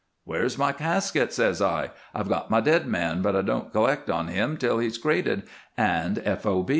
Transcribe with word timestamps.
"'Where's 0.23 0.57
my 0.57 0.71
casket?' 0.71 1.31
says 1.31 1.61
I. 1.61 1.91
'I've 2.15 2.27
got 2.27 2.49
my 2.49 2.59
dead 2.59 2.87
man, 2.87 3.21
but 3.21 3.35
I 3.35 3.43
don't 3.43 3.71
collect 3.71 4.09
on 4.09 4.29
him 4.29 4.57
till 4.57 4.79
he's 4.79 4.97
crated 4.97 5.43
and 5.77 6.19
f. 6.25 6.43
o. 6.47 6.65